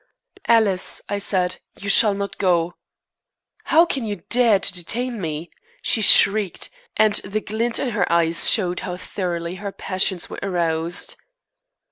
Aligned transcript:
"Alice," 0.47 0.99
I 1.09 1.19
said, 1.19 1.57
"you 1.79 1.87
shall 1.87 2.15
not 2.15 2.39
go." 2.39 2.73
"How 3.65 3.85
can 3.85 4.03
you 4.03 4.23
dare 4.31 4.59
to 4.59 4.73
detain 4.73 5.21
me?" 5.21 5.51
she 5.83 6.01
shrieked, 6.01 6.71
and 6.97 7.13
the 7.23 7.39
glint 7.39 7.77
in 7.77 7.89
her 7.91 8.11
eyes 8.11 8.49
showed 8.49 8.79
how 8.79 8.97
thoroughly 8.97 9.57
her 9.61 9.71
passions 9.71 10.27
were 10.27 10.39
aroused. 10.41 11.17